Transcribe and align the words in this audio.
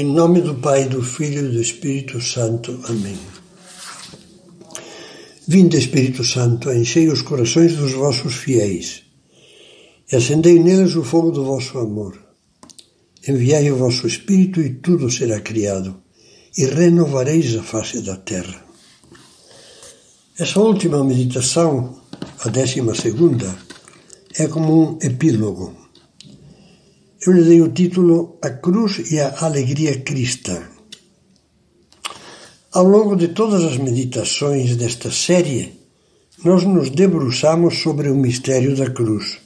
Em 0.00 0.06
nome 0.06 0.40
do 0.40 0.54
Pai, 0.54 0.88
do 0.88 1.02
Filho 1.02 1.44
e 1.44 1.52
do 1.52 1.60
Espírito 1.60 2.22
Santo. 2.22 2.80
Amém. 2.88 3.18
Vinde, 5.46 5.76
Espírito 5.76 6.24
Santo, 6.24 6.72
enchei 6.72 7.06
os 7.10 7.20
corações 7.20 7.76
dos 7.76 7.92
vossos 7.92 8.34
fiéis 8.34 9.02
e 10.10 10.16
acendei 10.16 10.58
neles 10.58 10.96
o 10.96 11.04
fogo 11.04 11.30
do 11.30 11.44
vosso 11.44 11.78
amor. 11.78 12.18
Enviai 13.28 13.70
o 13.70 13.76
vosso 13.76 14.06
Espírito 14.06 14.62
e 14.62 14.70
tudo 14.70 15.10
será 15.10 15.38
criado, 15.38 16.00
e 16.56 16.64
renovareis 16.64 17.54
a 17.56 17.62
face 17.62 18.00
da 18.00 18.16
terra. 18.16 18.64
Essa 20.38 20.60
última 20.60 21.04
meditação, 21.04 22.00
a 22.42 22.48
décima 22.48 22.94
segunda, 22.94 23.54
é 24.38 24.48
como 24.48 24.72
um 24.82 24.98
epílogo 25.02 25.79
eu 27.26 27.34
lhe 27.34 27.42
dei 27.42 27.60
o 27.60 27.70
título 27.70 28.38
A 28.40 28.48
Cruz 28.48 29.12
e 29.12 29.20
a 29.20 29.44
Alegria 29.44 30.00
Cristã. 30.00 30.58
Ao 32.72 32.84
longo 32.84 33.14
de 33.14 33.28
todas 33.28 33.62
as 33.62 33.76
meditações 33.76 34.74
desta 34.76 35.10
série, 35.10 35.78
nós 36.42 36.64
nos 36.64 36.88
debruçamos 36.88 37.78
sobre 37.82 38.08
o 38.08 38.14
mistério 38.14 38.74
da 38.74 38.88
cruz, 38.88 39.38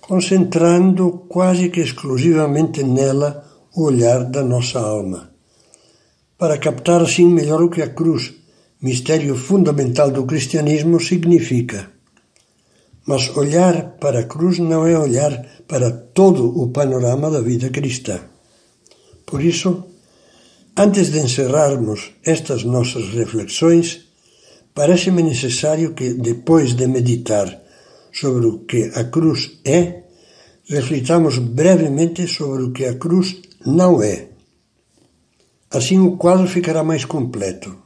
concentrando 0.00 1.26
quase 1.28 1.68
que 1.68 1.80
exclusivamente 1.80 2.82
nela 2.82 3.44
o 3.76 3.82
olhar 3.82 4.24
da 4.24 4.42
nossa 4.42 4.80
alma, 4.80 5.30
para 6.38 6.56
captar 6.56 7.02
assim 7.02 7.28
melhor 7.28 7.62
o 7.62 7.68
que 7.68 7.82
a 7.82 7.90
cruz, 7.90 8.32
mistério 8.80 9.36
fundamental 9.36 10.10
do 10.10 10.24
cristianismo, 10.24 10.98
significa. 10.98 11.99
Mas 13.06 13.28
olhar 13.36 13.96
para 13.98 14.20
a 14.20 14.24
cruz 14.24 14.58
não 14.58 14.86
é 14.86 14.98
olhar 14.98 15.62
para 15.66 15.90
todo 15.90 16.46
o 16.60 16.68
panorama 16.68 17.30
da 17.30 17.40
vida 17.40 17.70
cristã. 17.70 18.20
Por 19.26 19.42
isso, 19.42 19.84
antes 20.76 21.10
de 21.10 21.18
encerrarmos 21.18 22.12
estas 22.24 22.64
nossas 22.64 23.08
reflexões, 23.10 24.06
parece-me 24.74 25.22
necessário 25.22 25.94
que, 25.94 26.14
depois 26.14 26.74
de 26.74 26.86
meditar 26.86 27.60
sobre 28.12 28.46
o 28.46 28.58
que 28.60 28.90
a 28.94 29.04
cruz 29.04 29.60
é, 29.64 30.02
reflitamos 30.68 31.38
brevemente 31.38 32.26
sobre 32.26 32.62
o 32.64 32.72
que 32.72 32.84
a 32.84 32.94
cruz 32.94 33.40
não 33.64 34.02
é. 34.02 34.28
Assim 35.70 35.98
o 36.00 36.16
quadro 36.16 36.46
ficará 36.48 36.82
mais 36.82 37.04
completo. 37.04 37.76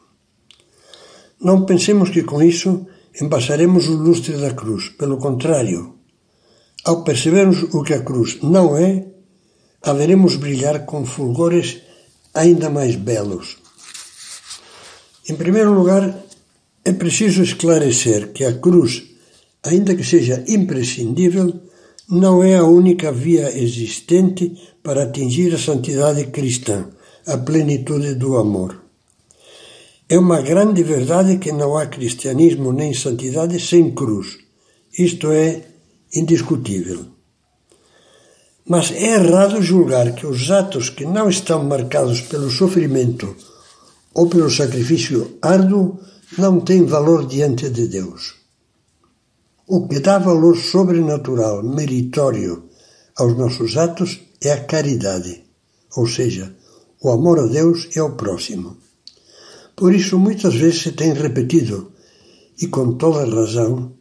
Não 1.41 1.67
pensemos 1.67 2.09
que 2.09 2.23
com 2.23 2.43
isso 2.43 2.87
embaçaremos 3.21 3.89
o 3.89 3.95
lustre 3.95 4.37
da 4.37 4.53
cruz. 4.53 4.89
Pelo 4.89 5.19
contrário, 5.19 5.95
ao 6.85 7.05
percebermos 7.05 7.63
o 7.75 7.83
que 7.83 7.95
a 7.95 8.03
cruz 8.03 8.39
não 8.43 8.77
é, 8.77 9.07
haveremos 9.83 10.37
brilhar 10.37 10.85
com 10.85 11.05
fulgores 11.05 11.81
ainda 12.33 12.69
mais 12.69 12.97
belos. 12.97 13.57
Em 15.29 15.35
primeiro 15.35 15.73
lugar, 15.73 16.15
é 16.85 16.93
preciso 16.93 17.43
esclarecer 17.43 18.33
que 18.33 18.45
a 18.45 18.53
cruz, 18.59 19.05
ainda 19.63 19.95
que 19.95 20.05
seja 20.05 20.45
imprescindível, 20.47 21.61
não 22.09 22.45
é 22.45 22.57
a 22.57 22.65
única 22.65 23.11
via 23.11 23.57
existente 23.57 24.55
para 24.83 25.05
atingir 25.05 25.55
a 25.55 25.59
santidade 25.59 26.27
cristã, 26.27 26.91
a 27.27 27.39
plenitude 27.39 28.15
do 28.17 28.37
amor. 28.37 28.84
É 30.15 30.19
uma 30.27 30.41
grande 30.41 30.81
verdade 30.85 31.39
que 31.39 31.51
não 31.51 31.77
há 31.77 31.87
cristianismo 31.87 32.73
nem 32.73 32.95
santidade 32.95 33.59
sem 33.59 33.93
cruz. 33.93 34.39
Isto 34.97 35.33
é 35.33 35.49
indiscutível. 36.15 37.01
Mas 38.65 38.93
é 38.93 39.15
errado 39.19 39.61
julgar 39.61 40.15
que 40.15 40.25
os 40.25 40.53
atos 40.53 40.89
que 40.89 41.05
não 41.05 41.29
estão 41.29 41.65
marcados 41.65 42.21
pelo 42.21 42.49
sofrimento 42.49 43.35
ou 44.15 44.29
pelo 44.29 44.49
sacrifício 44.49 45.37
árduo 45.43 45.99
não 46.39 46.61
têm 46.61 46.85
valor 46.85 47.27
diante 47.27 47.69
de 47.69 47.89
Deus. 47.89 48.37
O 49.67 49.89
que 49.89 49.99
dá 49.99 50.19
valor 50.19 50.57
sobrenatural, 50.57 51.61
meritório 51.65 52.69
aos 53.17 53.37
nossos 53.37 53.77
atos 53.77 54.21
é 54.41 54.53
a 54.53 54.65
caridade, 54.65 55.43
ou 55.97 56.07
seja, 56.07 56.55
o 57.03 57.11
amor 57.11 57.41
a 57.41 57.47
Deus 57.47 57.89
e 57.97 57.99
ao 57.99 58.13
próximo. 58.13 58.84
Por 59.77 59.93
isso, 59.93 60.19
muitas 60.19 60.55
vezes 60.55 60.83
se 60.83 60.93
tem 60.93 61.13
repetido, 61.13 61.93
e 62.61 62.69
com 62.69 62.93
toda 62.93 63.25
razão, 63.25 63.93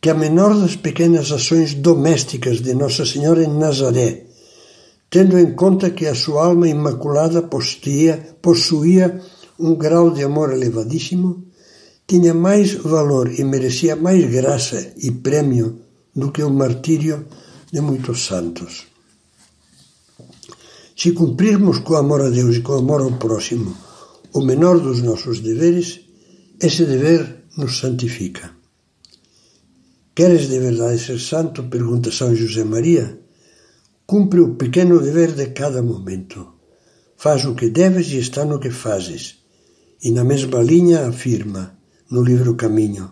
que 0.00 0.08
a 0.08 0.14
menor 0.14 0.58
das 0.58 0.76
pequenas 0.76 1.30
ações 1.30 1.74
domésticas 1.74 2.62
de 2.62 2.72
Nossa 2.72 3.04
Senhora 3.04 3.42
em 3.42 3.58
Nazaré, 3.58 4.26
tendo 5.10 5.38
em 5.38 5.54
conta 5.54 5.90
que 5.90 6.06
a 6.06 6.14
sua 6.14 6.46
alma 6.46 6.68
imaculada 6.68 7.42
possuía, 7.42 8.36
possuía 8.40 9.20
um 9.58 9.74
grau 9.74 10.10
de 10.10 10.22
amor 10.22 10.52
elevadíssimo, 10.52 11.44
tinha 12.06 12.32
mais 12.32 12.72
valor 12.72 13.30
e 13.38 13.44
merecia 13.44 13.94
mais 13.94 14.24
graça 14.30 14.94
e 14.96 15.10
prêmio 15.10 15.80
do 16.14 16.32
que 16.32 16.42
o 16.42 16.50
martírio 16.50 17.26
de 17.70 17.80
muitos 17.80 18.24
santos. 18.24 18.86
Se 20.96 21.12
cumprirmos 21.12 21.80
com 21.80 21.92
o 21.92 21.96
amor 21.96 22.22
a 22.22 22.30
Deus 22.30 22.56
e 22.56 22.60
com 22.62 22.72
o 22.72 22.78
amor 22.78 23.02
ao 23.02 23.12
próximo 23.12 23.87
o 24.32 24.40
menor 24.40 24.80
dos 24.80 25.02
nossos 25.02 25.40
deveres, 25.40 26.00
esse 26.60 26.84
dever 26.84 27.44
nos 27.56 27.78
santifica. 27.78 28.50
Queres 30.14 30.48
de 30.48 30.58
verdade 30.58 30.98
ser 30.98 31.20
santo? 31.20 31.64
Pergunta 31.64 32.10
São 32.10 32.34
José 32.34 32.64
Maria. 32.64 33.18
Cumpre 34.06 34.40
o 34.40 34.54
pequeno 34.56 35.00
dever 35.00 35.32
de 35.32 35.46
cada 35.48 35.82
momento. 35.82 36.54
Faz 37.16 37.44
o 37.44 37.54
que 37.54 37.70
deves 37.70 38.08
e 38.08 38.18
está 38.18 38.44
no 38.44 38.58
que 38.58 38.70
fazes. 38.70 39.38
E 40.02 40.10
na 40.10 40.24
mesma 40.24 40.60
linha 40.60 41.08
afirma, 41.08 41.78
no 42.10 42.22
livro 42.22 42.54
Caminho, 42.54 43.10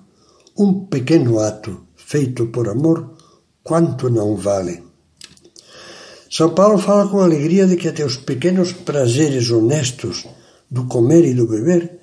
um 0.59 0.87
pequeno 0.87 1.38
ato 1.41 1.87
feito 1.94 2.47
por 2.47 2.69
amor, 2.69 3.15
quanto 3.62 4.09
não 4.09 4.37
vale. 4.37 4.83
São 6.31 6.54
Paulo 6.54 6.78
fala 6.78 7.09
com 7.09 7.21
alegria 7.21 7.66
de 7.66 7.77
que 7.77 7.88
até 7.88 8.04
os 8.04 8.16
pequenos 8.16 8.72
prazeres 8.72 9.50
honestos 9.50 10.25
do 10.71 10.87
comer 10.87 11.25
e 11.25 11.34
do 11.34 11.47
beber, 11.47 11.99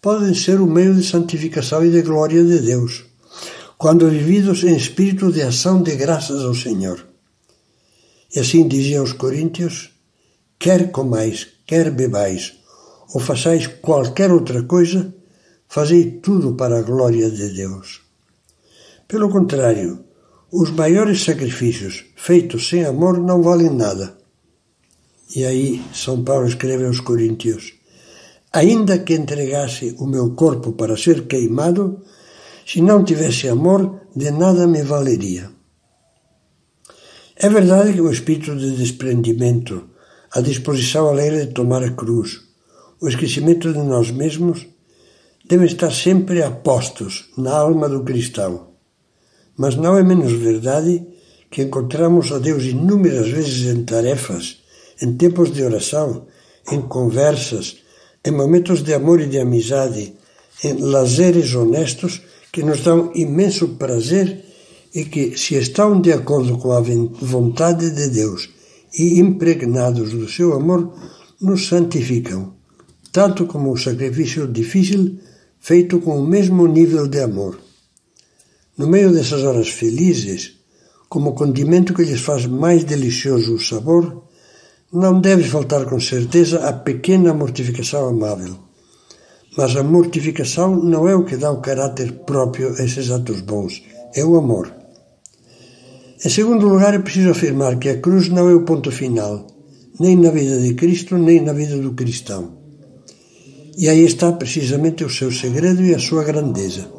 podem 0.00 0.34
ser 0.34 0.60
o 0.60 0.66
meio 0.66 0.94
de 0.94 1.06
santificação 1.06 1.84
e 1.84 1.90
de 1.90 2.02
glória 2.02 2.42
de 2.42 2.58
Deus, 2.58 3.04
quando 3.76 4.08
vividos 4.08 4.64
em 4.64 4.76
espírito 4.76 5.32
de 5.32 5.42
ação 5.42 5.82
de 5.82 5.94
graças 5.96 6.42
ao 6.42 6.54
Senhor. 6.54 7.06
E 8.34 8.40
assim 8.40 8.66
dizia 8.66 9.00
aos 9.00 9.12
Coríntios: 9.12 9.90
quer 10.58 10.90
comais, 10.90 11.48
quer 11.66 11.90
bebais, 11.90 12.54
ou 13.12 13.20
façais 13.20 13.66
qualquer 13.66 14.30
outra 14.30 14.62
coisa, 14.62 15.14
fazei 15.68 16.10
tudo 16.22 16.54
para 16.54 16.78
a 16.78 16.82
glória 16.82 17.30
de 17.30 17.48
Deus. 17.54 18.00
Pelo 19.06 19.28
contrário, 19.28 20.04
os 20.52 20.70
maiores 20.70 21.22
sacrifícios 21.22 22.04
feitos 22.16 22.68
sem 22.68 22.84
amor 22.84 23.18
não 23.18 23.42
valem 23.42 23.70
nada. 23.70 24.16
E 25.34 25.44
aí 25.44 25.82
São 25.94 26.24
Paulo 26.24 26.46
escreve 26.46 26.86
aos 26.86 27.00
Coríntios: 27.00 27.74
ainda 28.52 28.98
que 28.98 29.14
entregasse 29.14 29.94
o 29.98 30.06
meu 30.06 30.34
corpo 30.34 30.72
para 30.72 30.96
ser 30.96 31.26
queimado, 31.26 32.02
se 32.66 32.80
não 32.80 33.04
tivesse 33.04 33.48
amor, 33.48 34.00
de 34.14 34.30
nada 34.30 34.66
me 34.66 34.82
valeria. 34.82 35.50
É 37.36 37.48
verdade 37.48 37.94
que 37.94 38.00
o 38.00 38.10
espírito 38.10 38.56
de 38.56 38.76
desprendimento, 38.76 39.88
a 40.32 40.40
disposição 40.40 41.08
alegre 41.08 41.46
de 41.46 41.52
tomar 41.52 41.82
a 41.82 41.90
cruz, 41.90 42.40
o 43.00 43.08
esquecimento 43.08 43.72
de 43.72 43.78
nós 43.78 44.10
mesmos, 44.10 44.66
devem 45.48 45.66
estar 45.66 45.90
sempre 45.90 46.42
apostos 46.42 47.30
na 47.36 47.52
alma 47.52 47.88
do 47.88 48.04
cristão. 48.04 48.68
Mas 49.56 49.74
não 49.74 49.96
é 49.96 50.02
menos 50.02 50.32
verdade 50.32 51.06
que 51.50 51.62
encontramos 51.62 52.30
a 52.30 52.38
Deus 52.38 52.64
inúmeras 52.64 53.28
vezes 53.28 53.74
em 53.74 53.84
tarefas, 53.84 54.58
em 55.02 55.16
tempos 55.16 55.52
de 55.52 55.62
oração, 55.62 56.26
em 56.70 56.80
conversas, 56.80 57.78
em 58.24 58.30
momentos 58.30 58.82
de 58.82 58.92
amor 58.92 59.20
e 59.20 59.26
de 59.26 59.38
amizade, 59.38 60.14
em 60.62 60.74
lazeres 60.74 61.54
honestos 61.54 62.22
que 62.52 62.62
nos 62.62 62.80
dão 62.80 63.12
imenso 63.14 63.68
prazer 63.76 64.44
e 64.94 65.04
que, 65.04 65.38
se 65.38 65.54
estão 65.54 66.00
de 66.00 66.12
acordo 66.12 66.58
com 66.58 66.72
a 66.72 66.80
vontade 66.80 67.90
de 67.90 68.08
Deus 68.08 68.50
e 68.98 69.20
impregnados 69.20 70.10
do 70.12 70.28
seu 70.28 70.52
amor, 70.52 70.92
nos 71.40 71.66
santificam, 71.68 72.54
tanto 73.12 73.46
como 73.46 73.72
o 73.72 73.78
sacrifício 73.78 74.46
difícil 74.46 75.18
feito 75.58 76.00
com 76.00 76.18
o 76.18 76.26
mesmo 76.26 76.66
nível 76.66 77.06
de 77.06 77.20
amor. 77.20 77.58
No 78.76 78.86
meio 78.86 79.12
dessas 79.12 79.42
horas 79.42 79.68
felizes, 79.68 80.58
como 81.08 81.34
condimento 81.34 81.94
que 81.94 82.04
lhes 82.04 82.20
faz 82.20 82.46
mais 82.46 82.84
delicioso 82.84 83.54
o 83.54 83.60
sabor, 83.60 84.24
não 84.92 85.20
deve 85.20 85.44
faltar 85.44 85.84
com 85.84 86.00
certeza 86.00 86.68
a 86.68 86.72
pequena 86.72 87.32
mortificação 87.32 88.08
amável. 88.08 88.56
Mas 89.56 89.76
a 89.76 89.82
mortificação 89.82 90.76
não 90.76 91.08
é 91.08 91.14
o 91.14 91.24
que 91.24 91.36
dá 91.36 91.50
o 91.50 91.60
caráter 91.60 92.12
próprio 92.26 92.74
a 92.76 92.84
esses 92.84 93.10
atos 93.10 93.40
bons, 93.40 93.82
é 94.14 94.24
o 94.24 94.36
amor. 94.36 94.72
Em 96.24 96.28
segundo 96.28 96.68
lugar, 96.68 96.94
é 96.94 96.98
preciso 96.98 97.30
afirmar 97.30 97.78
que 97.78 97.88
a 97.88 97.98
cruz 97.98 98.28
não 98.28 98.48
é 98.48 98.54
o 98.54 98.64
ponto 98.64 98.90
final, 98.90 99.46
nem 99.98 100.16
na 100.16 100.30
vida 100.30 100.60
de 100.60 100.74
Cristo, 100.74 101.16
nem 101.16 101.40
na 101.40 101.52
vida 101.52 101.76
do 101.78 101.94
cristão. 101.94 102.58
E 103.78 103.88
aí 103.88 104.04
está 104.04 104.32
precisamente 104.32 105.04
o 105.04 105.10
seu 105.10 105.30
segredo 105.32 105.82
e 105.82 105.94
a 105.94 105.98
sua 105.98 106.24
grandeza. 106.24 106.90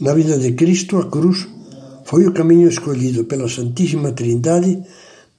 Na 0.00 0.14
vida 0.14 0.38
de 0.38 0.52
Cristo, 0.52 0.98
a 0.98 1.08
cruz 1.08 1.46
foi 2.04 2.26
o 2.26 2.32
caminho 2.32 2.68
escolhido 2.68 3.24
pela 3.24 3.48
Santíssima 3.48 4.12
Trindade 4.12 4.82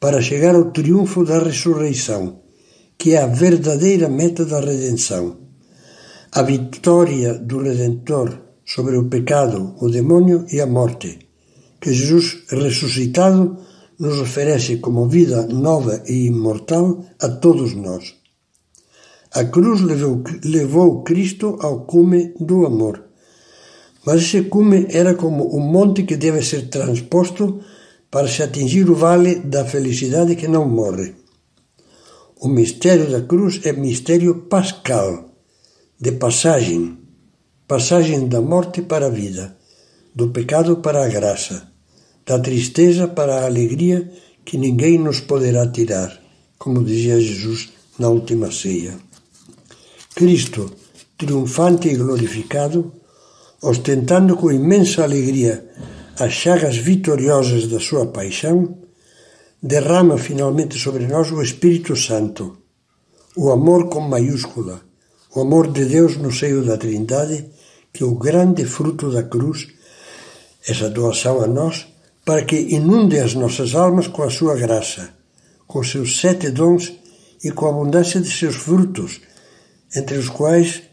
para 0.03 0.21
chegar 0.21 0.53
ao 0.53 0.65
triunfo 0.71 1.23
da 1.23 1.39
ressurreição, 1.39 2.41
que 2.97 3.13
é 3.13 3.21
a 3.21 3.25
verdadeira 3.25 4.09
meta 4.09 4.43
da 4.43 4.59
redenção. 4.59 5.37
A 6.29 6.41
vitória 6.41 7.35
do 7.35 7.59
Redentor 7.59 8.37
sobre 8.65 8.97
o 8.97 9.07
pecado, 9.07 9.73
o 9.79 9.87
demônio 9.89 10.45
e 10.51 10.59
a 10.59 10.67
morte, 10.67 11.19
que 11.79 11.93
Jesus 11.93 12.43
ressuscitado 12.49 13.55
nos 13.97 14.19
oferece 14.19 14.75
como 14.83 15.07
vida 15.07 15.47
nova 15.47 16.03
e 16.05 16.25
imortal 16.25 17.05
a 17.21 17.29
todos 17.29 17.73
nós. 17.73 18.13
A 19.31 19.45
cruz 19.45 19.79
levou, 19.79 20.21
levou 20.43 21.03
Cristo 21.03 21.57
ao 21.61 21.85
cume 21.85 22.33
do 22.41 22.65
amor. 22.65 23.05
Mas 24.05 24.23
esse 24.23 24.41
cume 24.49 24.85
era 24.89 25.13
como 25.13 25.55
um 25.55 25.61
monte 25.61 26.03
que 26.03 26.17
deve 26.17 26.41
ser 26.41 26.67
transposto 26.67 27.61
para 28.13 28.27
se 28.27 28.43
atingir 28.43 28.87
o 28.91 28.93
vale 28.93 29.39
da 29.39 29.65
felicidade 29.65 30.35
que 30.35 30.47
não 30.47 30.69
morre. 30.69 31.15
O 32.39 32.47
mistério 32.47 33.09
da 33.09 33.21
cruz 33.21 33.59
é 33.65 33.73
mistério 33.73 34.31
pascal, 34.53 35.33
de 35.99 36.11
passagem, 36.11 36.95
passagem 37.67 38.27
da 38.27 38.39
morte 38.39 38.83
para 38.83 39.07
a 39.07 39.09
vida, 39.09 39.57
do 40.13 40.29
pecado 40.29 40.77
para 40.77 41.03
a 41.03 41.07
graça, 41.07 41.71
da 42.23 42.37
tristeza 42.37 43.07
para 43.07 43.33
a 43.39 43.45
alegria 43.47 44.07
que 44.45 44.59
ninguém 44.59 44.99
nos 44.99 45.19
poderá 45.19 45.65
tirar, 45.65 46.15
como 46.59 46.83
dizia 46.83 47.19
Jesus 47.19 47.73
na 47.97 48.09
última 48.09 48.51
ceia. 48.51 48.93
Cristo, 50.13 50.71
triunfante 51.17 51.87
e 51.87 51.95
glorificado, 51.95 52.93
ostentando 53.59 54.37
com 54.37 54.51
imensa 54.51 55.01
alegria 55.01 55.67
as 56.19 56.31
chagas 56.31 56.77
vitoriosas 56.77 57.67
da 57.67 57.79
sua 57.79 58.05
paixão, 58.05 58.77
derrama 59.61 60.17
finalmente 60.17 60.77
sobre 60.77 61.07
nós 61.07 61.31
o 61.31 61.41
Espírito 61.41 61.95
Santo, 61.95 62.57
o 63.35 63.49
amor 63.51 63.89
com 63.89 63.99
maiúscula, 64.01 64.81
o 65.35 65.41
amor 65.41 65.71
de 65.71 65.85
Deus 65.85 66.17
no 66.17 66.31
seio 66.31 66.63
da 66.63 66.77
Trindade, 66.77 67.49
que 67.91 68.03
é 68.03 68.05
o 68.05 68.15
grande 68.15 68.63
fruto 68.65 69.09
da 69.09 69.23
cruz, 69.23 69.67
essa 70.67 70.89
doação 70.89 71.41
a 71.41 71.47
nós, 71.47 71.87
para 72.23 72.45
que 72.45 72.57
inunde 72.57 73.19
as 73.19 73.33
nossas 73.33 73.73
almas 73.73 74.07
com 74.07 74.21
a 74.21 74.29
sua 74.29 74.55
graça, 74.55 75.09
com 75.65 75.83
seus 75.83 76.19
sete 76.19 76.51
dons 76.51 76.93
e 77.43 77.49
com 77.49 77.65
a 77.65 77.69
abundância 77.69 78.21
de 78.21 78.29
seus 78.29 78.55
frutos, 78.55 79.19
entre 79.95 80.17
os 80.17 80.29
quais 80.29 80.83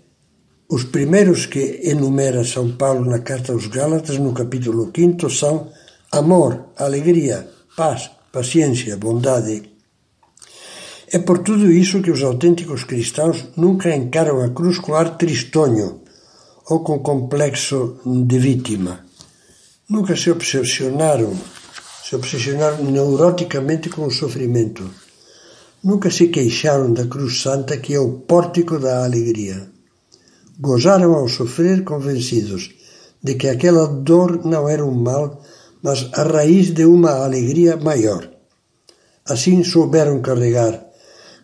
os 0.71 0.85
primeiros 0.85 1.47
que 1.47 1.81
enumera 1.85 2.45
São 2.45 2.71
Paulo 2.73 3.05
na 3.05 3.19
carta 3.19 3.53
aos 3.53 3.67
Gálatas, 3.67 4.19
no 4.19 4.33
capítulo 4.33 4.91
5, 4.95 5.29
são 5.29 5.69
amor, 6.13 6.67
alegria, 6.77 7.49
paz, 7.77 8.11
paciência, 8.33 8.97
bondade, 8.97 9.71
é 11.13 11.19
por 11.19 11.39
tudo 11.39 11.73
isso 11.73 12.01
que 12.01 12.11
os 12.11 12.23
autênticos 12.23 12.85
cristãos 12.85 13.49
nunca 13.57 13.93
encaram 13.93 14.41
a 14.45 14.51
cruz 14.51 14.79
com 14.79 14.95
ar 14.95 15.17
tristonho 15.17 16.03
ou 16.69 16.85
com 16.85 17.01
complexo 17.01 17.99
de 18.07 18.39
vítima. 18.39 19.05
Nunca 19.89 20.15
se 20.15 20.31
obsessionaram, 20.31 21.37
se 22.05 22.15
obsessionaram 22.15 22.85
neuroticamente 22.85 23.89
com 23.89 24.07
o 24.07 24.11
sofrimento. 24.13 24.89
Nunca 25.83 26.13
se 26.13 26.29
queixaram 26.29 26.93
da 26.93 27.05
cruz 27.07 27.43
santa 27.43 27.77
que 27.77 27.93
é 27.93 27.99
o 27.99 28.13
pórtico 28.13 28.79
da 28.79 29.03
alegria. 29.03 29.69
Gozaram 30.61 31.15
ao 31.15 31.29
sofrer 31.29 31.85
convencidos 31.85 32.71
de 33.23 33.35
que 33.35 33.49
aquela 33.49 33.87
dor 33.87 34.45
não 34.45 34.69
era 34.69 34.85
um 34.85 34.95
mal, 34.95 35.41
mas 35.83 36.09
a 36.13 36.23
raiz 36.23 36.75
de 36.75 36.85
uma 36.85 37.25
alegria 37.25 37.77
maior. 37.77 38.31
Assim 39.25 39.65
souberam 39.65 40.21
carregar 40.21 40.91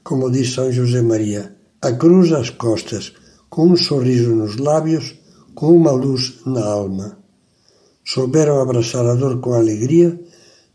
como 0.06 0.30
diz 0.30 0.54
São 0.54 0.70
José 0.70 1.02
Maria, 1.02 1.56
a 1.82 1.90
cruz 1.90 2.30
às 2.32 2.48
costas, 2.50 3.12
com 3.50 3.66
um 3.66 3.76
sorriso 3.76 4.36
nos 4.36 4.56
lábios, 4.56 5.16
com 5.52 5.76
uma 5.76 5.90
luz 5.90 6.42
na 6.46 6.64
alma. 6.64 7.18
Souberam 8.04 8.60
abraçar 8.60 9.04
a 9.04 9.16
dor 9.16 9.40
com 9.40 9.54
alegria, 9.54 10.16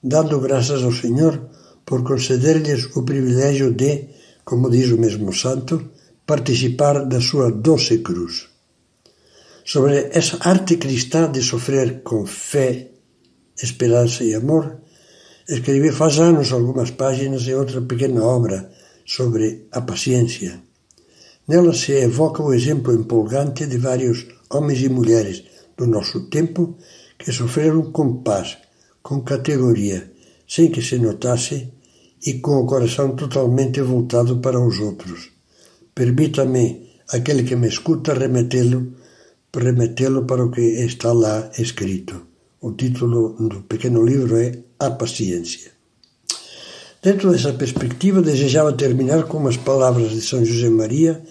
dando 0.03 0.37
graças 0.41 0.83
ao 0.83 0.91
Senhor 0.91 1.41
por 1.85 2.03
conceder-lhes 2.03 2.93
o 2.93 3.03
privilégio 3.03 3.71
de, 3.71 4.09
como 4.43 4.69
diz 4.69 4.91
o 4.91 4.97
mesmo 4.97 5.31
santo, 5.31 5.81
participar 6.25 7.05
da 7.05 7.19
sua 7.19 7.51
doce 7.51 7.99
cruz. 7.99 8.49
Sobre 9.65 10.09
essa 10.11 10.37
arte 10.41 10.77
cristã 10.77 11.31
de 11.31 11.41
sofrer 11.41 12.01
com 12.03 12.25
fé, 12.25 12.89
esperança 13.61 14.23
e 14.23 14.33
amor, 14.33 14.77
escrevi 15.47 15.91
faz 15.91 16.19
anos 16.19 16.51
algumas 16.51 16.91
páginas 16.91 17.47
em 17.47 17.53
outra 17.53 17.81
pequena 17.81 18.23
obra 18.23 18.71
sobre 19.05 19.67
a 19.71 19.81
paciência. 19.81 20.61
Nela 21.47 21.73
se 21.73 21.91
evoca 21.91 22.41
o 22.41 22.53
exemplo 22.53 22.93
empolgante 22.93 23.65
de 23.65 23.77
vários 23.77 24.25
homens 24.49 24.81
e 24.81 24.89
mulheres 24.89 25.43
do 25.77 25.85
nosso 25.85 26.29
tempo 26.29 26.77
que 27.17 27.31
sofreram 27.31 27.91
com 27.91 28.21
paz, 28.21 28.57
com 29.01 29.21
categoria, 29.21 30.11
sem 30.47 30.71
que 30.71 30.81
se 30.81 30.97
notasse 30.97 31.71
e 32.25 32.35
com 32.35 32.59
o 32.59 32.65
coração 32.65 33.15
totalmente 33.15 33.81
voltado 33.81 34.39
para 34.39 34.59
os 34.59 34.79
outros. 34.79 35.40
Permita-me, 35.93 36.89
aquele 37.09 37.43
que 37.43 37.55
me 37.55 37.67
escuta, 37.67 38.13
remetê-lo 38.13 38.93
remetê-lo 39.59 40.25
para 40.25 40.45
o 40.45 40.51
que 40.51 40.61
está 40.61 41.11
lá 41.11 41.51
escrito. 41.57 42.27
O 42.61 42.71
título 42.71 43.35
do 43.37 43.61
pequeno 43.63 44.03
livro 44.03 44.37
é 44.37 44.51
A 44.79 44.91
Paciência. 44.91 45.71
Dentro 47.01 47.31
dessa 47.31 47.53
perspectiva, 47.53 48.21
desejava 48.21 48.73
terminar 48.73 49.23
com 49.23 49.37
umas 49.37 49.57
palavras 49.57 50.11
de 50.11 50.21
São 50.21 50.45
José 50.45 50.69
Maria, 50.69 51.21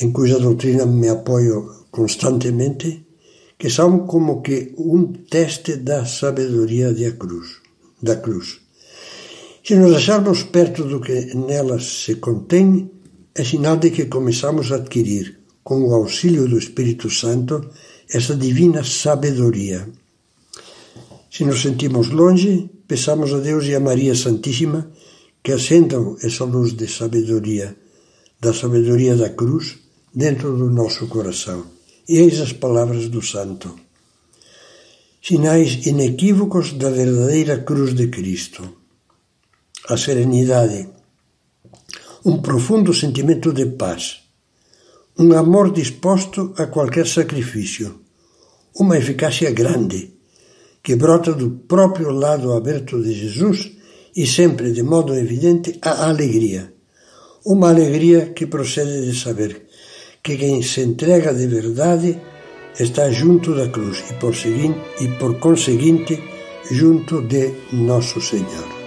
em 0.00 0.10
cuja 0.10 0.38
doutrina 0.38 0.86
me 0.86 1.08
apoio 1.08 1.86
constantemente, 1.90 3.06
que 3.58 3.68
são 3.68 4.06
como 4.06 4.40
que 4.40 4.74
um 4.78 5.12
teste 5.12 5.76
da 5.76 6.06
sabedoria 6.06 6.92
da 6.94 7.12
cruz. 7.12 7.60
Da 8.02 8.16
cruz. 8.16 8.60
Se 9.62 9.76
nos 9.76 9.94
acharmos 9.94 10.42
perto 10.44 10.84
do 10.84 11.00
que 11.00 11.34
nela 11.36 11.78
se 11.78 12.14
contém, 12.14 12.90
é 13.34 13.44
sinal 13.44 13.76
de 13.76 13.90
que 13.90 14.06
começamos 14.06 14.72
a 14.72 14.76
adquirir, 14.76 15.38
com 15.62 15.82
o 15.82 15.94
auxílio 15.94 16.48
do 16.48 16.58
Espírito 16.58 17.08
Santo, 17.10 17.70
essa 18.12 18.34
divina 18.34 18.82
sabedoria. 18.82 19.88
Se 21.30 21.44
nos 21.44 21.62
sentimos 21.62 22.08
longe, 22.08 22.68
peçamos 22.88 23.32
a 23.32 23.38
Deus 23.38 23.66
e 23.66 23.74
a 23.74 23.80
Maria 23.80 24.14
Santíssima 24.14 24.90
que 25.42 25.52
acendam 25.52 26.16
essa 26.22 26.44
luz 26.44 26.74
de 26.74 26.86
sabedoria, 26.88 27.76
da 28.40 28.52
sabedoria 28.52 29.16
da 29.16 29.30
cruz, 29.30 29.78
dentro 30.12 30.56
do 30.56 30.68
nosso 30.70 31.06
coração. 31.06 31.66
E 32.08 32.18
eis 32.18 32.40
as 32.40 32.52
palavras 32.52 33.08
do 33.08 33.22
Santo. 33.22 33.74
Sinais 35.22 35.86
inequívocos 35.86 36.72
da 36.72 36.90
verdadeira 36.90 37.58
cruz 37.58 37.94
de 37.94 38.08
Cristo. 38.08 38.76
A 39.88 39.96
serenidade, 39.96 40.88
um 42.24 42.40
profundo 42.42 42.92
sentimento 42.92 43.52
de 43.52 43.66
paz, 43.66 44.20
um 45.18 45.32
amor 45.32 45.72
disposto 45.72 46.52
a 46.56 46.66
qualquer 46.66 47.06
sacrifício, 47.06 48.00
uma 48.74 48.98
eficácia 48.98 49.50
grande 49.50 50.12
que 50.82 50.96
brota 50.96 51.32
do 51.32 51.50
próprio 51.50 52.10
lado 52.10 52.52
aberto 52.52 53.02
de 53.02 53.12
Jesus 53.12 53.72
e 54.16 54.26
sempre 54.26 54.72
de 54.72 54.82
modo 54.82 55.14
evidente 55.14 55.78
a 55.82 56.08
alegria. 56.08 56.72
Uma 57.44 57.70
alegria 57.70 58.32
que 58.34 58.46
procede 58.46 59.06
de 59.06 59.18
saber 59.18 59.66
que 60.22 60.36
quem 60.36 60.62
se 60.62 60.82
entrega 60.82 61.32
de 61.32 61.46
verdade 61.46 62.20
está 62.78 63.10
junto 63.10 63.54
da 63.54 63.68
cruz 63.68 64.04
e 64.10 64.14
por, 64.14 64.34
seguinte, 64.34 64.78
e 65.00 65.08
por 65.18 65.38
conseguinte 65.38 66.22
junto 66.70 67.22
de 67.22 67.52
Nosso 67.72 68.20
Senhor. 68.20 68.79